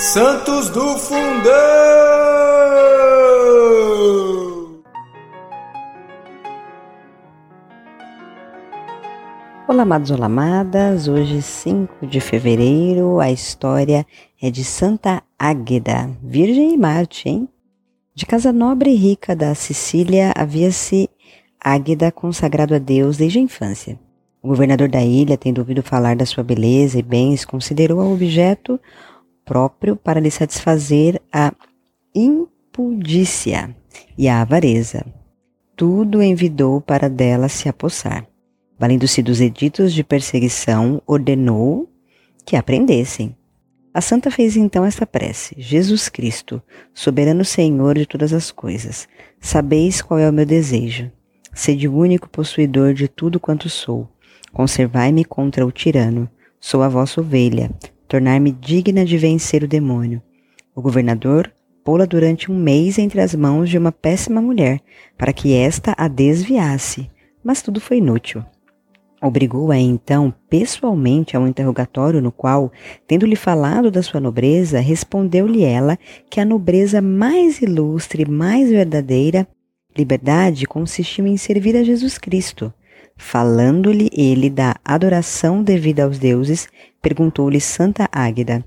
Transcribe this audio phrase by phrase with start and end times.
[0.00, 1.20] Santos do Fundão!
[9.68, 11.06] Olá, amados, olá, amadas.
[11.06, 14.06] Hoje, 5 de fevereiro, a história
[14.40, 17.46] é de Santa Águeda, Virgem e Marte, hein?
[18.14, 21.10] De casa nobre e rica da Sicília, havia-se
[21.62, 24.00] Águeda consagrado a Deus desde a infância.
[24.42, 28.80] O governador da ilha, tendo ouvido falar da sua beleza e bens, considerou a objeto
[29.50, 31.52] próprio para lhe satisfazer a
[32.14, 33.74] impudícia
[34.16, 35.04] e a avareza.
[35.74, 38.28] Tudo envidou para dela se apossar.
[38.78, 41.90] Valendo-se dos editos de perseguição, ordenou
[42.46, 43.36] que aprendessem.
[43.92, 46.62] A santa fez então esta prece: Jesus Cristo,
[46.94, 49.08] soberano Senhor de todas as coisas,
[49.40, 51.10] sabeis qual é o meu desejo.
[51.52, 54.08] Sede o único possuidor de tudo quanto sou.
[54.52, 56.30] Conservai-me contra o tirano.
[56.60, 57.68] Sou a vossa ovelha.
[58.10, 60.20] Tornar-me digna de vencer o demônio.
[60.74, 61.48] O governador
[61.84, 64.80] pô-la durante um mês entre as mãos de uma péssima mulher,
[65.16, 67.08] para que esta a desviasse.
[67.42, 68.44] Mas tudo foi inútil.
[69.22, 72.72] Obrigou-a então pessoalmente a um interrogatório no qual,
[73.06, 75.96] tendo-lhe falado da sua nobreza, respondeu-lhe ela
[76.28, 79.46] que a nobreza mais ilustre, mais verdadeira,
[79.96, 82.74] liberdade consistiu em servir a Jesus Cristo,
[83.22, 86.66] Falando-lhe ele da adoração devida aos deuses,
[87.00, 88.64] perguntou-lhe Santa Águeda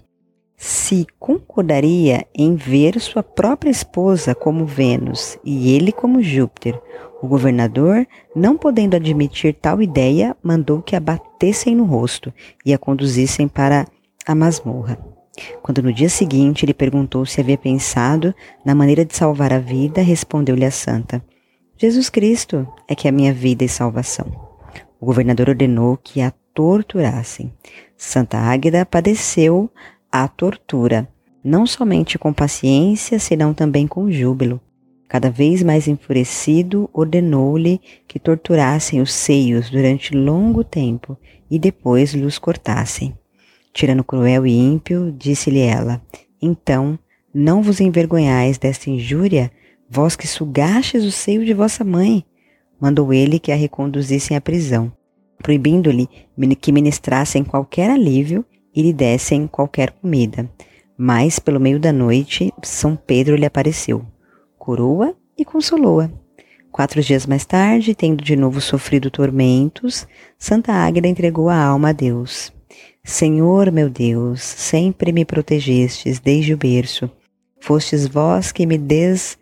[0.63, 6.79] se concordaria em ver sua própria esposa como Vênus e ele como Júpiter.
[7.21, 12.33] O governador, não podendo admitir tal ideia, mandou que a batessem no rosto
[12.65, 13.85] e a conduzissem para
[14.25, 14.97] a masmorra.
[15.61, 20.01] Quando no dia seguinte ele perguntou se havia pensado na maneira de salvar a vida,
[20.01, 21.21] respondeu-lhe a santa:
[21.77, 24.27] Jesus Cristo é que é a minha vida e salvação.
[24.99, 27.51] O governador ordenou que a torturassem.
[27.97, 29.69] Santa Águeda padeceu
[30.11, 31.07] a tortura,
[31.43, 34.61] não somente com paciência, senão também com júbilo.
[35.07, 41.17] Cada vez mais enfurecido, ordenou-lhe que torturassem os seios durante longo tempo
[41.49, 43.17] e depois lhes cortassem.
[43.71, 46.01] Tirando cruel e ímpio, disse-lhe ela:
[46.41, 46.97] Então,
[47.33, 49.51] não vos envergonhais desta injúria,
[49.95, 52.25] Vós que sugastes o seio de vossa mãe,
[52.81, 54.91] mandou ele que a reconduzissem à prisão,
[55.41, 56.07] proibindo-lhe
[56.59, 58.45] que ministrassem qualquer alívio
[58.75, 60.49] e lhe dessem qualquer comida.
[60.97, 64.05] Mas, pelo meio da noite, São Pedro lhe apareceu,
[64.57, 66.09] curou-a e consolou-a.
[66.71, 70.07] Quatro dias mais tarde, tendo de novo sofrido tormentos,
[70.39, 72.51] Santa Águeda entregou a alma a Deus.
[73.03, 77.11] Senhor meu Deus, sempre me protegestes desde o berço.
[77.59, 79.37] Fostes vós que me des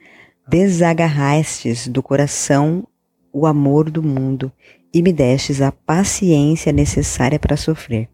[0.48, 2.86] desagarrastes do coração
[3.32, 4.52] o amor do mundo
[4.94, 8.10] e me destes a paciência necessária para sofrer.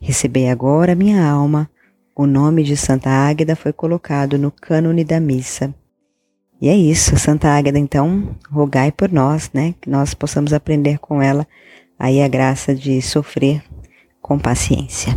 [0.00, 1.70] Recebei agora minha alma.
[2.14, 5.74] O nome de Santa Águeda foi colocado no cânone da missa.
[6.60, 11.20] E é isso, Santa Águeda, então, rogai por nós, né, que nós possamos aprender com
[11.20, 11.46] ela
[11.98, 13.62] aí a graça de sofrer
[14.20, 15.12] com paciência.